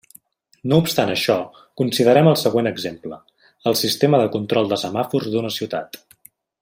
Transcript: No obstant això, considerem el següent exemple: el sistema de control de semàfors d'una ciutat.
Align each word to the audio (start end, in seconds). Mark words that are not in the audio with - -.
No 0.71 0.77
obstant 0.83 1.11
això, 1.15 1.35
considerem 1.81 2.29
el 2.31 2.39
següent 2.45 2.69
exemple: 2.71 3.19
el 3.73 3.77
sistema 3.83 4.23
de 4.23 4.33
control 4.37 4.73
de 4.73 4.81
semàfors 4.87 5.29
d'una 5.37 5.55
ciutat. 5.59 6.01